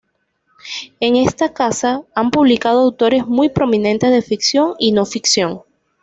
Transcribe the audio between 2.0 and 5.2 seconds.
han publicado autores muy prominentes de ficción y no